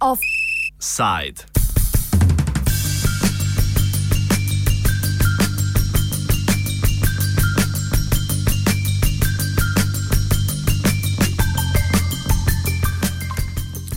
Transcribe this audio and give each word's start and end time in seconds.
Offside. 0.00 1.44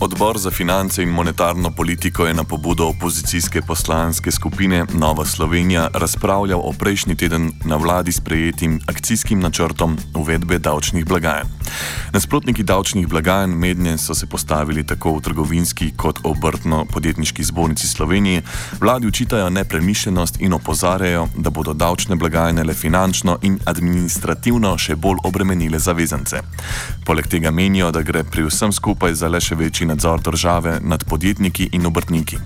Odbor 0.04 0.38
za 0.38 0.50
finance 0.50 1.02
in 1.02 1.08
monetarno 1.08 1.70
politiko 1.70 2.26
je 2.26 2.34
na 2.34 2.44
pobudo 2.44 2.84
opozicijske 2.84 3.62
poslanske 3.62 4.30
skupine 4.30 4.84
Nova 4.94 5.24
Slovenija 5.24 5.88
razpravljal 5.94 6.60
o 6.60 6.72
prejšnji 6.78 7.16
teden 7.16 7.52
na 7.64 7.76
vladi 7.76 8.12
sprejetim 8.12 8.80
akcijskim 8.86 9.40
načrtom 9.40 9.96
uvedbe 10.14 10.58
davčnih 10.58 11.06
blagajen. 11.06 11.46
Nasprotniki 12.12 12.62
davčnih 12.62 13.08
blagajen 13.08 13.50
mednje 13.50 13.98
so 13.98 14.14
se 14.14 14.26
postavili 14.26 14.86
tako 14.86 15.16
v 15.16 15.20
trgovinski 15.20 15.90
kot 15.96 16.18
obrtno-podjetniški 16.22 17.44
zbornici 17.44 17.88
Slovenije, 17.88 18.42
vladi 18.80 19.06
učitajo 19.06 19.50
nepremišljenost 19.50 20.40
in 20.40 20.52
opozarjajo, 20.52 21.28
da 21.36 21.50
bodo 21.50 21.72
davčne 21.72 22.16
blagajne 22.16 22.64
le 22.64 22.74
finančno 22.74 23.38
in 23.42 23.58
administrativno 23.64 24.78
še 24.78 24.96
bolj 24.96 25.24
obremenile 25.24 25.78
zavezance. 25.78 26.42
Poleg 27.06 27.26
tega 27.26 27.50
menijo, 27.50 27.90
da 27.90 28.02
gre 28.02 28.24
pri 28.24 28.44
vsem 28.44 28.72
skupaj 28.72 29.14
za 29.14 29.28
le 29.28 29.40
še 29.40 29.54
večji 29.54 29.93
nadzor 29.94 30.20
države 30.20 30.80
nad 30.82 31.04
podjetniki 31.04 31.68
in 31.72 31.86
obrtniki. 31.86 32.38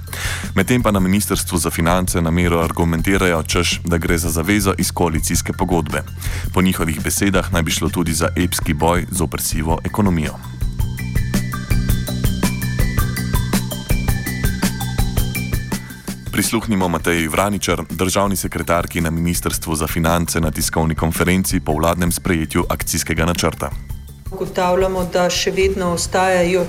Medtem 0.54 0.82
pa 0.82 0.90
na 0.90 1.00
Ministrstvu 1.00 1.58
za 1.58 1.70
finance 1.70 2.20
namero 2.20 2.60
argumentirajo, 2.60 3.42
češ, 3.42 3.80
da 3.84 3.98
gre 3.98 4.18
za 4.18 4.28
zavezo 4.28 4.74
iz 4.78 4.92
koalicijske 4.92 5.52
pogodbe. 5.52 6.02
Po 6.54 6.62
njihovih 6.62 7.00
besedah 7.04 7.52
naj 7.52 7.62
bi 7.62 7.70
šlo 7.70 7.88
tudi 7.88 8.12
za 8.12 8.28
epski 8.36 8.74
boj 8.74 9.06
z 9.10 9.22
opresivo 9.22 9.78
ekonomijo. 9.84 10.34
Prisluhnimo 16.32 16.88
Mateji 16.88 17.28
Vraničar, 17.28 17.82
državni 17.90 18.36
sekretarki 18.36 19.00
na 19.00 19.10
Ministrstvu 19.10 19.74
za 19.74 19.86
finance 19.86 20.40
na 20.40 20.50
tiskovni 20.50 20.94
konferenci 20.94 21.60
po 21.60 21.72
vladnem 21.72 22.12
sprejetju 22.12 22.64
akcijskega 22.68 23.26
načrta. 23.26 23.70
Ugotavljamo, 24.30 25.08
da 25.12 25.30
še 25.30 25.50
vedno 25.50 25.92
ostajajo 25.92 26.66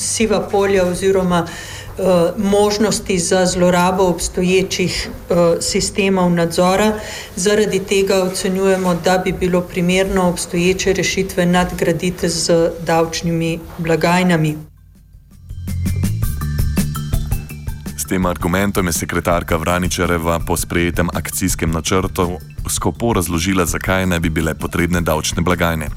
siva 0.00 0.40
polja 0.50 0.86
oziroma 0.86 1.46
uh, 1.46 2.04
možnosti 2.36 3.18
za 3.18 3.46
zlorabo 3.46 4.02
obstoječih 4.02 5.08
uh, 5.08 5.36
sistemov 5.60 6.30
nadzora. 6.30 6.92
Zaradi 7.36 7.78
tega 7.78 8.22
ocenjujemo, 8.22 8.94
da 9.04 9.18
bi 9.18 9.32
bilo 9.32 9.60
primerno 9.60 10.28
obstoječe 10.28 10.92
rešitve 10.92 11.46
nadgraditi 11.46 12.28
z 12.28 12.70
davčnimi 12.86 13.58
blagajnami. 13.78 14.56
S 17.96 18.04
tem 18.04 18.26
argumentom 18.26 18.86
je 18.86 18.92
sekretarka 18.92 19.56
Vraničareva 19.56 20.40
po 20.46 20.56
sprejetem 20.56 21.08
akcijskem 21.14 21.70
načrtu 21.70 22.38
skopo 22.70 23.12
razložila, 23.12 23.66
zakaj 23.66 24.06
ne 24.06 24.20
bi 24.20 24.30
bile 24.30 24.54
potrebne 24.54 25.00
davčne 25.00 25.42
blagajne. 25.42 25.88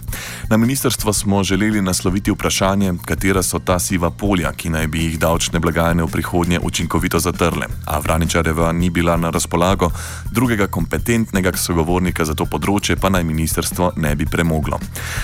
Na 0.49 0.57
ministrstvo 0.57 1.13
smo 1.13 1.43
želeli 1.43 1.81
nasloviti 1.81 2.31
vprašanje, 2.31 2.93
katera 3.05 3.43
so 3.43 3.59
ta 3.59 3.79
siva 3.79 4.09
polja, 4.09 4.51
ki 4.51 4.69
naj 4.69 4.87
bi 4.87 5.05
jih 5.05 5.19
davčne 5.19 5.59
blagajne 5.59 6.03
v 6.03 6.07
prihodnje 6.07 6.59
učinkovito 6.59 7.19
zatrle. 7.19 7.67
A 7.85 7.99
Vraničareva 7.99 8.71
ni 8.71 8.89
bila 8.89 9.17
na 9.17 9.29
razpolago, 9.29 9.91
drugega 10.31 10.67
kompetentnega 10.67 11.51
sogovornika 11.57 12.25
za 12.25 12.33
to 12.33 12.45
področje 12.45 12.97
pa 12.99 13.09
naj 13.13 13.23
ministrstvo 13.23 13.93
ne 13.97 14.15
bi 14.15 14.25
premoglo. 14.25 14.79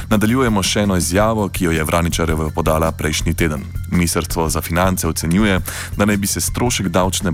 Nadaljujemo 0.10 0.64
še 0.64 0.86
eno 0.86 0.98
izjavo, 0.98 1.48
ki 1.50 1.66
jo 1.66 1.72
je 1.72 1.84
Vraničareva 1.84 2.50
podala 2.56 2.92
prejšnji 2.92 3.34
teden. 3.34 3.64
Ministrstvo 3.92 4.50
za 4.50 4.62
finance 4.62 5.08
ocenjuje, 5.08 5.60
da 5.98 6.06
naj 6.06 6.18
bi 6.18 6.28
se 6.28 6.42
strošek 6.42 6.90
davčne 6.94 7.32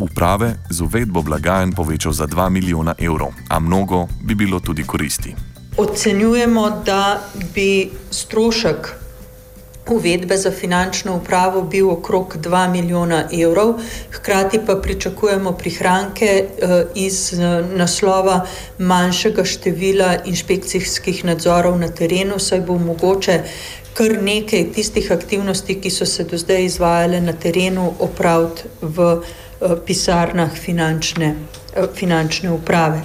uprave 0.00 0.54
z 0.70 0.80
uvedbo 0.80 1.22
blagajn 1.22 1.72
povečal 1.72 2.12
za 2.12 2.26
2 2.26 2.50
milijona 2.50 2.94
evrov 2.98 3.32
a 3.48 3.60
mnogo 3.60 4.08
bi 4.22 4.34
bilo 4.34 4.60
tudi 4.60 4.84
koristi. 4.84 5.34
Ocenjujemo, 5.76 6.82
da 6.84 7.20
bi 7.54 7.90
strošek 8.10 8.94
uvedbe 9.88 10.36
za 10.36 10.50
finančno 10.50 11.16
upravo 11.16 11.62
bil 11.62 11.90
okrog 11.90 12.36
2 12.36 12.70
milijona 12.70 13.24
evrov, 13.42 13.74
hkrati 14.10 14.60
pa 14.66 14.74
pričakujemo 14.74 15.52
prihranke 15.52 16.26
eh, 16.26 16.84
iz 16.94 17.32
eh, 17.32 17.64
naslova 17.74 18.46
manjšega 18.78 19.44
števila 19.44 20.16
inšpekcijskih 20.24 21.24
nadzorov 21.24 21.78
na 21.78 21.88
terenu, 21.88 22.38
saj 22.38 22.60
bo 22.60 22.78
mogoče 22.78 23.42
kar 23.96 24.22
nekaj 24.22 24.72
tistih 24.74 25.12
aktivnosti, 25.12 25.80
ki 25.80 25.90
so 25.90 26.06
se 26.06 26.24
do 26.24 26.38
zdaj 26.38 26.64
izvajale 26.64 27.20
na 27.20 27.32
terenu, 27.32 27.92
opraviti 27.98 28.62
v 28.82 29.22
pisarnah 29.86 30.52
finančne, 30.52 31.34
finančne 31.94 32.50
uprave. 32.50 33.02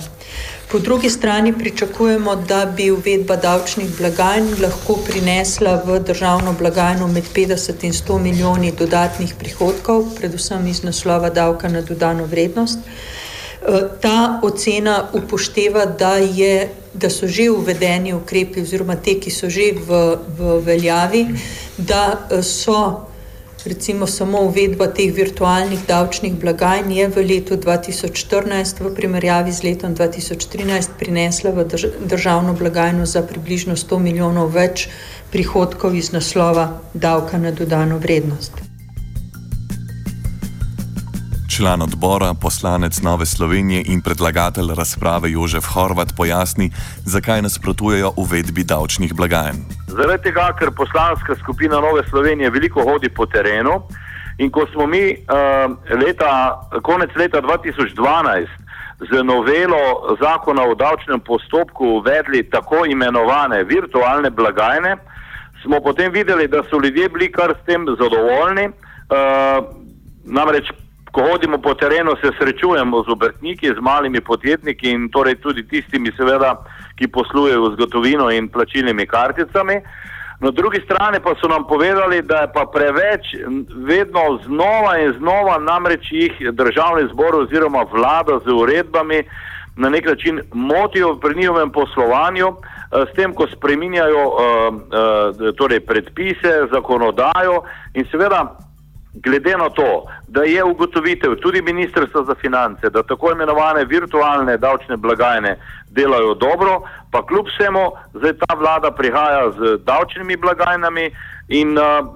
Po 0.72 0.79
drugi 0.79 1.09
strani 1.09 1.53
pričakujemo, 1.59 2.35
da 2.35 2.66
bi 2.66 2.91
uvedba 2.91 3.35
davčnih 3.35 3.89
blagajn 3.97 4.45
lahko 4.61 4.95
prinesla 5.07 5.81
v 5.85 6.00
državno 6.00 6.53
blagajno 6.59 7.07
med 7.07 7.23
50 7.35 7.84
in 7.85 7.94
100 7.94 8.19
milijoni 8.19 8.72
dodatnih 8.79 9.34
prihodkov, 9.40 10.06
predvsem 10.16 10.67
iz 10.67 10.84
naslova 10.84 11.29
davka 11.29 11.67
na 11.67 11.81
dodano 11.81 12.25
vrednost. 12.25 12.79
E, 12.79 13.81
ta 14.01 14.40
ocena 14.44 15.09
upošteva, 15.13 15.85
da, 15.85 16.16
je, 16.16 16.69
da 16.94 17.09
so 17.09 17.28
že 17.28 17.50
uvedeni 17.50 18.13
ukrepi, 18.13 18.61
oziroma 18.61 18.95
te, 18.95 19.19
ki 19.19 19.31
so 19.31 19.50
že 19.50 19.73
v, 19.75 20.01
v 20.38 20.59
veljavi, 20.66 21.28
da 21.78 22.29
so 22.41 23.10
recimo 23.66 24.07
samo 24.07 24.41
uvedba 24.41 24.88
teh 24.88 25.13
virtualnih 25.13 25.79
davčnih 25.88 26.33
blagajn 26.33 26.91
je 26.91 27.07
v 27.07 27.25
letu 27.25 27.57
2014 27.57 28.81
v 28.81 28.94
primerjavi 28.95 29.51
z 29.51 29.63
letom 29.63 29.95
2013 29.95 30.97
prinesla 30.99 31.51
v 31.51 31.67
državno 32.05 32.53
blagajno 32.53 33.05
za 33.05 33.22
približno 33.22 33.75
100 33.75 33.99
milijonov 33.99 34.53
več 34.53 34.88
prihodkov 35.31 35.95
iz 35.95 36.11
naslova 36.11 36.81
davka 36.94 37.38
na 37.38 37.51
dodano 37.51 37.97
vrednost. 37.97 38.60
Član 41.61 41.81
odbora, 41.81 42.33
poslanec 42.41 43.01
Nove 43.01 43.25
Slovenije 43.25 43.83
in 43.85 44.01
predlagatelj 44.01 44.73
razprave 44.77 45.31
Jožef 45.31 45.66
Horvat 45.73 46.07
pojasni, 46.17 46.72
zakaj 47.05 47.41
nasprotujejo 47.41 48.13
uvedbi 48.17 48.63
davčnih 48.63 49.13
blagajn. 49.13 49.61
Zaradi 49.88 50.23
tega, 50.23 50.47
ker 50.57 50.72
poslanska 50.73 51.35
skupina 51.35 51.77
Nove 51.85 52.01
Slovenije 52.09 52.49
veliko 52.49 52.81
hodi 52.81 53.09
po 53.09 53.25
terenu 53.25 53.75
in 54.38 54.49
ko 54.49 54.66
smo 54.73 54.88
mi 54.88 55.03
uh, 55.13 55.77
leta, 56.01 56.33
konec 56.81 57.13
leta 57.16 57.41
2012 57.41 58.49
z 59.11 59.23
novelo 59.23 60.17
zakona 60.17 60.66
o 60.66 60.75
davčnem 60.75 61.19
postopku 61.19 61.85
uvedli 62.01 62.49
tako 62.49 62.85
imenovane 62.85 63.63
virtualne 63.63 64.29
blagajne, 64.29 64.97
smo 65.61 65.78
potem 65.83 66.11
videli, 66.11 66.47
da 66.47 66.66
so 66.69 66.81
ljudje 66.83 67.09
bili 67.09 67.31
kar 67.31 67.53
s 67.61 67.66
tem 67.66 67.85
zadovoljni. 67.85 68.66
Uh, 69.13 69.78
namreč 70.25 70.66
ko 71.11 71.22
hodimo 71.31 71.57
po 71.57 71.73
terenu, 71.73 72.16
se 72.22 72.31
srečujemo 72.39 73.03
z 73.03 73.09
obrtniki, 73.09 73.67
z 73.67 73.79
malimi 73.81 74.22
podjetniki 74.22 74.91
in 74.91 75.09
torej 75.09 75.35
tudi 75.35 75.67
tistimi, 75.67 76.11
seveda, 76.17 76.55
ki 76.95 77.07
poslujejo 77.07 77.73
z 77.73 77.75
gotovino 77.75 78.31
in 78.31 78.47
plačilnimi 78.49 79.07
karticami. 79.07 79.81
Na 80.41 80.51
drugi 80.51 80.81
strani 80.85 81.19
pa 81.23 81.35
so 81.35 81.47
nam 81.47 81.67
povedali, 81.67 82.22
da 82.22 82.41
je 82.41 82.51
pa 82.53 82.66
preveč 82.66 83.35
vedno 83.85 84.39
znova 84.45 84.97
in 84.99 85.13
znova 85.19 85.59
namreč 85.59 86.11
jih 86.11 86.33
državni 86.51 87.09
zbor 87.11 87.35
oziroma 87.35 87.85
vlada 87.91 88.39
z 88.45 88.49
uredbami 88.49 89.23
na 89.75 89.89
nek 89.89 90.05
način 90.05 90.41
motijo 90.53 91.16
pri 91.16 91.35
njihovem 91.35 91.69
poslovanju, 91.72 92.47
eh, 92.47 93.05
s 93.11 93.16
tem, 93.16 93.34
ko 93.34 93.47
spreminjajo 93.47 94.28
uh, 94.28 94.35
uh, 94.35 95.55
torej 95.57 95.79
predpise, 95.79 96.52
zakonodajo 96.73 97.64
in 97.93 98.05
seveda 98.11 98.57
Glede 99.13 99.58
na 99.58 99.69
to, 99.69 100.05
da 100.28 100.43
je 100.43 100.63
ugotovitev 100.63 101.35
tudi 101.35 101.61
Ministrstva 101.61 102.23
za 102.23 102.35
finance, 102.35 102.90
da 102.90 103.03
tako 103.03 103.31
imenovane 103.31 103.85
virtualne 103.85 104.58
davčne 104.58 104.97
blagajne 104.97 105.58
delajo 105.90 106.34
dobro, 106.34 106.81
pa 107.11 107.25
kljub 107.25 107.46
vsemu 107.47 107.91
zdaj 108.13 108.34
ta 108.34 108.55
vlada 108.55 108.91
prihaja 108.91 109.52
z 109.52 109.78
davčnimi 109.84 110.37
blagajnami 110.37 111.11
in 111.47 111.78
uh, 111.78 112.08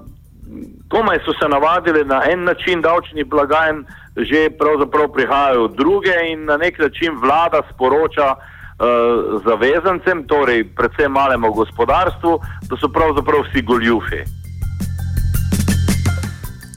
komaj 0.89 1.19
so 1.25 1.33
se 1.33 1.49
navadili 1.49 2.05
na 2.05 2.21
en 2.31 2.43
način 2.43 2.81
davčnih 2.81 3.25
blagajn, 3.25 3.85
že 4.17 4.49
pravzaprav 4.49 5.07
prihajajo 5.07 5.67
druge 5.67 6.15
in 6.31 6.45
na 6.45 6.57
nek 6.57 6.79
način 6.79 7.19
vlada 7.21 7.61
sporoča 7.73 8.35
uh, 8.35 9.41
zavezancem, 9.45 10.23
torej 10.27 10.63
predvsem 10.75 11.11
malemu 11.11 11.51
gospodarstvu, 11.51 12.39
da 12.69 12.77
so 12.77 12.87
pravzaprav 12.87 13.43
vsi 13.49 13.61
goljufi. 13.61 14.44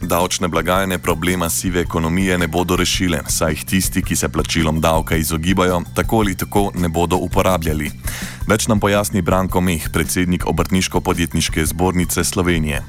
Davčne 0.08 0.48
blagajne 0.48 0.98
problema 0.98 1.48
sive 1.50 1.80
ekonomije 1.80 2.38
ne 2.38 2.46
bodo 2.46 2.76
rešile, 2.76 3.20
saj 3.28 3.52
jih 3.52 3.64
tisti, 3.64 4.02
ki 4.02 4.16
se 4.16 4.28
plačilom 4.28 4.80
davka 4.80 5.16
izogibajo, 5.16 5.82
tako 5.94 6.18
ali 6.18 6.36
tako 6.36 6.70
ne 6.74 6.88
bodo 6.88 7.16
uporabljali. 7.16 7.90
Več 8.48 8.68
nam 8.68 8.80
pojasni 8.80 9.22
Branko 9.22 9.60
Meh, 9.60 9.88
predsednik 9.92 10.46
Obrtniško-podjetniške 10.46 11.64
zbornice 11.64 12.24
Slovenije. 12.24 12.80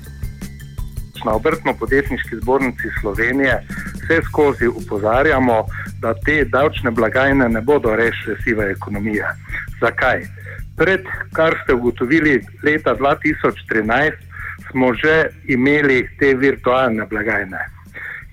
Na 1.25 1.35
Obrtno-podjetniški 1.35 2.39
zbornici 2.41 2.93
Slovenije 3.01 3.59
vse 4.03 4.21
skozi 4.29 4.67
upozarjamo, 4.67 5.65
da 5.99 6.13
te 6.25 6.45
davčne 6.45 6.91
blagajne 6.91 7.49
ne 7.49 7.61
bodo 7.61 7.95
rešile 7.95 8.37
sive 8.43 8.71
ekonomije. 8.71 9.27
Zakaj? 9.81 10.23
Pred 10.77 11.03
kar 11.35 11.59
ste 11.63 11.73
ugotovili 11.73 12.39
leta 12.63 12.95
2013, 12.95 14.28
smo 14.69 14.93
že 14.93 15.29
imeli 15.47 16.07
te 16.19 16.33
virtualne 16.35 17.05
blagajne. 17.05 17.59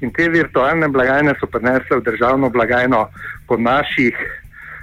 In 0.00 0.12
te 0.12 0.28
virtualne 0.28 0.88
blagajne 0.88 1.34
so 1.40 1.46
prinesle 1.46 2.00
v 2.00 2.04
državno 2.04 2.50
blagajno 2.50 3.08
po 3.48 3.56
naših 3.56 4.16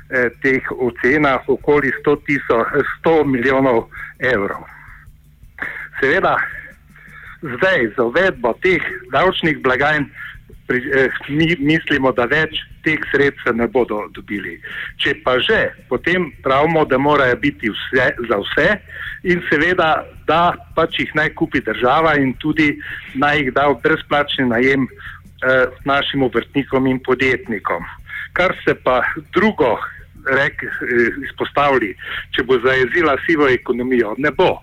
eh, 0.10 0.30
teh 0.42 0.72
ocenah 0.72 1.46
okoli 1.48 1.94
100, 2.02 2.18
tiso, 2.26 2.66
100 3.06 3.26
milijonov 3.26 3.88
evrov. 4.20 4.66
Seveda, 6.00 6.38
zdaj 7.42 7.94
za 7.98 8.04
uvedbo 8.04 8.54
teh 8.62 8.82
davčnih 9.12 9.62
blagajn 9.62 10.10
pri, 10.68 10.78
eh, 10.96 11.10
mi 11.30 11.56
mislimo, 11.60 12.12
da 12.12 12.26
več 12.26 12.60
teh 12.84 13.00
sredstev 13.12 13.56
ne 13.56 13.68
bodo 13.68 14.04
dobili. 14.16 14.58
Če 14.98 15.16
pa 15.24 15.38
že, 15.40 15.72
potem 15.90 16.32
pravimo, 16.44 16.86
da 16.86 16.98
morajo 16.98 17.36
biti 17.42 17.72
vse, 17.72 18.12
za 18.30 18.40
vse 18.44 18.70
in 19.24 19.44
seveda, 19.50 20.06
da 20.28 20.54
pač 20.76 21.00
jih 21.00 21.16
naj 21.16 21.34
kupi 21.40 21.64
država 21.64 22.16
in 22.20 22.34
tudi 22.40 22.74
naj 23.16 23.40
jih 23.40 23.54
da 23.56 23.68
v 23.72 23.80
brezplačni 23.84 24.48
najem 24.52 24.88
eh, 24.88 25.68
našim 25.86 26.24
obrtnikom 26.24 26.88
in 26.88 27.00
podjetnikom. 27.04 27.84
Kar 28.34 28.56
se 28.66 28.76
pa 28.76 29.02
drugo 29.36 29.78
rek, 30.26 30.64
eh, 30.64 31.20
izpostavili, 31.28 31.94
če 32.32 32.44
bo 32.48 32.60
zajezila 32.64 33.18
sivo 33.28 33.48
ekonomijo, 33.48 34.16
ne 34.18 34.32
bo. 34.32 34.58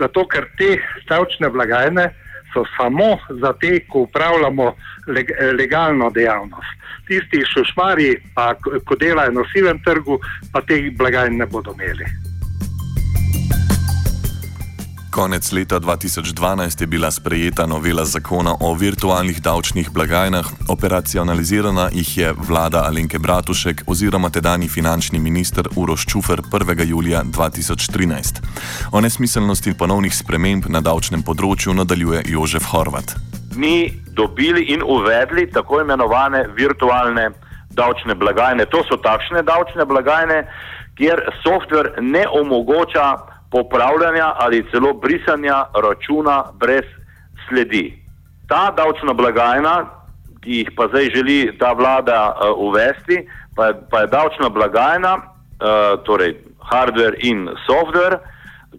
Zato, 0.00 0.26
ker 0.28 0.48
te 0.58 0.76
stavčne 1.04 1.48
blagajne 1.50 2.10
so 2.52 2.64
samo 2.76 3.18
za 3.40 3.52
te, 3.60 3.80
ko 3.88 4.06
upravljamo 4.06 4.74
leg, 5.06 5.30
legalno 5.58 6.10
dejavnost. 6.10 6.72
Tisti 7.06 7.42
šušmari, 7.54 8.22
pa, 8.34 8.54
ko 8.58 8.96
delajo 9.00 9.32
na 9.32 9.44
sivem 9.52 9.82
trgu, 9.84 10.18
pa 10.52 10.62
teh 10.66 10.90
blagajn 10.98 11.36
ne 11.38 11.46
bodo 11.46 11.74
imeli. 11.78 12.25
Konec 15.16 15.52
leta 15.52 15.80
2012 15.80 16.80
je 16.80 16.86
bila 16.86 17.10
sprejeta 17.10 17.66
novela 17.66 18.04
zakona 18.04 18.52
o 18.60 18.74
virtualnih 18.74 19.42
davčnih 19.42 19.90
blagajnah, 19.90 20.44
operacionalizirana 20.68 21.88
jih 21.92 22.18
je 22.18 22.34
vlada 22.48 22.82
Alenke 22.84 23.18
Bratušek 23.18 23.82
oziroma 23.86 24.30
tedajni 24.30 24.68
finančni 24.68 25.18
minister 25.18 25.68
Uroš 25.76 26.06
Čufer 26.06 26.42
1. 26.52 26.88
julija 26.88 27.22
2013. 27.24 28.42
O 28.92 29.00
nesmiselnosti 29.00 29.74
ponovnih 29.78 30.16
sprememb 30.16 30.68
na 30.68 30.80
davčnem 30.80 31.22
področju 31.22 31.72
nadaljuje 31.72 32.22
Jožef 32.26 32.68
Horvat. 32.68 33.16
Mi 33.54 34.02
dobili 34.12 34.66
in 34.76 34.84
uvedli 34.84 35.46
tako 35.52 35.80
imenovane 35.80 36.44
virtualne 36.56 37.30
davčne 37.70 38.14
blagajne. 38.14 38.66
To 38.66 38.84
so 38.84 39.00
takšne 39.00 39.42
davčne 39.42 39.88
blagajne, 39.88 40.44
kjer 41.00 41.24
softver 41.40 41.94
ne 42.04 42.26
omogoča 42.28 43.35
popravljanja 43.50 44.32
ali 44.38 44.66
celo 44.70 44.92
brisanja 44.92 45.64
računa 45.74 46.44
brez 46.54 46.84
sledi. 47.48 48.02
Ta 48.48 48.70
davčna 48.76 49.12
blagajna, 49.12 49.84
ki 50.42 50.58
jih 50.60 50.70
pa 50.76 50.88
zdaj 50.88 51.10
želi 51.14 51.58
ta 51.58 51.72
vlada 51.72 52.34
uh, 52.34 52.58
uvesti, 52.58 53.28
pa 53.56 53.66
je, 53.66 53.74
pa 53.90 54.00
je 54.00 54.06
davčna 54.06 54.48
blagajna, 54.48 55.14
uh, 55.16 56.02
torej 56.04 56.36
hardware 56.70 57.16
in 57.22 57.48
software, 57.66 58.18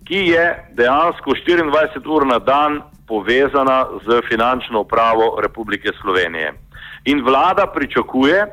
ki 0.07 0.27
je 0.31 0.45
dejansko 0.75 1.31
24 1.47 2.07
ur 2.07 2.27
na 2.27 2.39
dan 2.39 2.81
povezana 3.07 3.85
z 4.05 4.21
finančno 4.29 4.79
upravo 4.79 5.39
Republike 5.41 5.91
Slovenije. 6.01 6.53
In 7.05 7.23
vlada 7.25 7.67
pričakuje, 7.67 8.45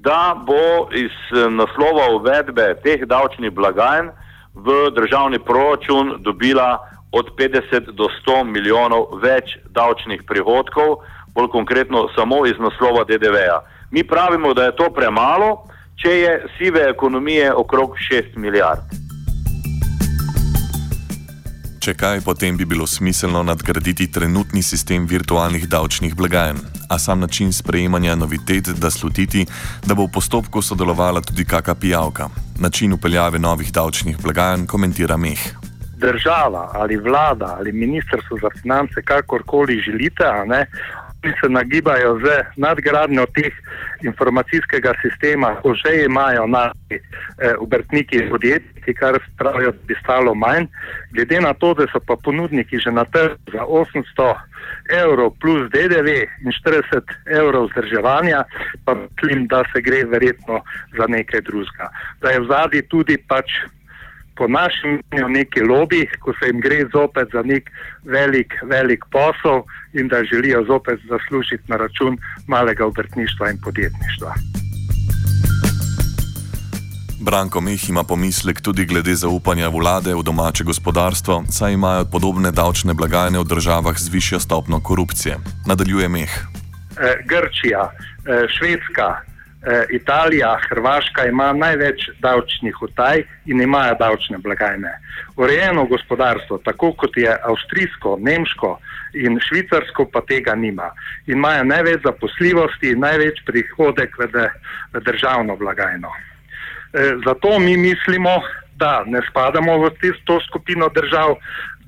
da 0.00 0.36
bo 0.46 0.88
iz 0.92 1.12
eh, 1.32 1.50
naslova 1.50 2.08
uvedbe 2.16 2.74
teh 2.82 3.04
davčnih 3.06 3.52
blagajn 3.52 4.10
v 4.54 4.90
državni 4.94 5.38
proračun 5.38 6.16
dobila 6.18 6.78
od 7.12 7.26
50 7.38 7.90
do 7.92 8.06
100 8.26 8.44
milijonov 8.44 9.18
več 9.22 9.58
davčnih 9.74 10.22
prihodkov, 10.26 11.02
bolj 11.34 11.48
konkretno 11.48 12.08
samo 12.14 12.46
iz 12.46 12.58
naslova 12.58 13.04
DDV-ja. 13.04 13.60
Mi 13.90 14.04
pravimo, 14.06 14.54
da 14.54 14.64
je 14.64 14.76
to 14.76 14.90
premalo, 14.94 15.64
če 16.02 16.10
je 16.10 16.32
sive 16.58 16.86
ekonomije 16.90 17.52
okrog 17.54 17.96
6 18.10 18.36
milijard. 18.36 19.09
Če 21.80 21.94
kaj, 21.96 22.18
potem 22.20 22.58
bi 22.60 22.66
bilo 22.68 22.84
smiselno 22.84 23.40
nadgraditi 23.40 24.04
trenutni 24.12 24.60
sistem 24.60 25.06
virtualnih 25.08 25.62
davčnih 25.64 26.12
blagajn, 26.12 26.58
a 26.92 26.98
sam 27.00 27.22
način 27.24 27.54
sprejemanja 27.56 28.18
novitet 28.20 28.68
da 28.76 28.90
slutiti, 28.92 29.46
da 29.86 29.96
bo 29.96 30.04
v 30.04 30.12
postopku 30.12 30.60
sodelovala 30.60 31.22
tudi 31.24 31.46
kakšna 31.48 31.74
pijavka. 31.80 32.28
Način 32.60 32.92
upeljave 32.92 33.40
novih 33.40 33.72
davčnih 33.72 34.20
blagajn 34.20 34.66
komentira 34.66 35.16
Meh. 35.16 35.40
Država 35.96 36.68
ali 36.74 37.00
vlada 37.00 37.56
ali 37.56 37.72
ministrstvo 37.72 38.36
za 38.42 38.52
finance, 38.60 39.00
kakorkoli 39.02 39.80
želite, 39.80 40.28
ki 41.22 41.32
se 41.40 41.48
nagibajo 41.48 42.18
z 42.24 42.36
nadgradnjo 42.56 43.26
teh 43.34 43.52
informacijskega 44.02 44.94
sistema, 45.02 45.54
ko 45.62 45.74
že 45.74 46.04
imajo 46.04 46.46
naši 46.46 46.96
eh, 46.96 47.54
obrtniki 47.58 48.16
in 48.16 48.30
podjetniki, 48.30 48.94
kar 48.94 49.18
pravijo, 49.38 49.72
da 49.72 49.86
bi 49.86 49.94
stalo 50.02 50.34
manj. 50.34 50.66
Glede 51.12 51.40
na 51.40 51.52
to, 51.54 51.74
da 51.74 51.86
so 51.92 52.00
pa 52.00 52.16
ponudniki 52.16 52.78
že 52.78 52.90
na 52.90 53.04
trgu 53.04 53.36
za 53.52 53.64
800 53.64 54.34
evrov 55.02 55.30
plus 55.40 55.70
DDV 55.70 56.08
in 56.44 56.52
40 56.52 57.12
evrov 57.26 57.68
vzdrževanja, 57.68 58.44
pa 58.84 58.94
mislim, 58.94 59.46
da 59.46 59.62
se 59.72 59.82
gre 59.82 60.04
verjetno 60.04 60.62
za 60.98 61.06
nekaj 61.06 61.40
drugega. 61.40 61.90
Da 62.20 62.30
je 62.30 62.40
v 62.40 62.46
zadnji 62.46 62.82
tudi 62.88 63.16
pač 63.28 63.50
po 64.40 64.48
našem 64.48 65.04
mnenju 65.12 65.28
neki 65.28 65.60
lobby, 65.60 66.08
ko 66.20 66.32
se 66.32 66.48
jim 66.48 66.60
gre 66.64 66.80
zopet 66.92 67.28
za 67.32 67.42
nek 67.44 67.68
velik, 68.04 68.54
velik 68.64 69.04
posel 69.12 69.68
in 69.92 70.08
da 70.08 70.24
želijo 70.24 70.64
zopet 70.64 71.00
zaslužiti 71.08 71.64
na 71.68 71.76
račun 71.76 72.16
malega 72.46 72.86
obrtništva 72.86 73.50
in 73.50 73.58
podjetništva. 73.64 74.32
Branko 77.20 77.60
Meh 77.60 77.88
ima 77.88 78.02
pomislek 78.04 78.60
tudi 78.60 78.84
glede 78.84 79.14
zaupanja 79.14 79.68
vlade 79.68 80.14
v 80.14 80.22
domače 80.22 80.64
gospodarstvo, 80.64 81.44
saj 81.52 81.72
imajo 81.72 82.04
podobne 82.12 82.50
davčne 82.50 82.94
blagajne 82.94 83.38
v 83.38 83.44
državah 83.44 83.98
z 83.98 84.08
višjo 84.08 84.40
stopno 84.40 84.80
korupcije. 84.80 85.36
Nadaljuje 85.66 86.08
Meh. 86.08 86.32
Eh, 86.32 87.16
Grčija, 87.28 87.92
eh, 87.92 88.48
Švedska, 88.48 89.29
Italija, 89.92 90.58
Hrvaška 90.68 91.26
ima 91.28 91.52
največ 91.52 92.06
davčnih 92.18 92.82
utaj 92.82 93.22
in 93.46 93.60
imajo 93.60 93.94
davčne 94.00 94.38
blagajne. 94.38 94.92
Urejeno 95.36 95.84
gospodarstvo, 95.84 96.58
tako 96.64 96.92
kot 96.92 97.16
je 97.16 97.28
avstrijsko, 97.28 98.16
nemško 98.20 98.78
in 99.14 99.36
švicarsko, 99.48 100.06
pa 100.12 100.20
tega 100.20 100.54
nima. 100.54 100.90
In 101.26 101.36
imajo 101.36 101.64
največ 101.64 102.00
zaposljivosti 102.04 102.94
in 102.94 103.04
največ 103.04 103.44
prihodek 103.46 104.16
v, 104.18 104.30
de, 104.32 104.48
v 104.94 105.04
državno 105.04 105.56
blagajno. 105.56 106.08
E, 106.92 107.12
zato 107.26 107.58
mi 107.58 107.76
mislimo, 107.76 108.40
da 108.80 109.02
ne 109.06 109.20
spadamo 109.30 109.76
v 109.78 109.90
to 110.24 110.40
skupino 110.48 110.88
držav, 110.88 111.36